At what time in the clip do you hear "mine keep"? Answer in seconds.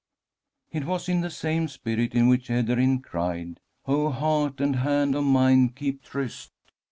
5.25-6.01